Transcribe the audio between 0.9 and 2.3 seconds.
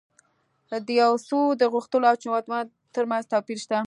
یو څه د غوښتلو او